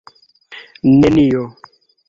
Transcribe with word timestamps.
nenio 1.01 1.45